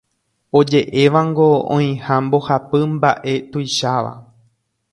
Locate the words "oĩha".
1.75-2.15